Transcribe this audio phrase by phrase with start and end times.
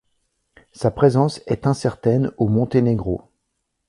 [0.71, 3.25] Sa présence est incertaine au Monténégro.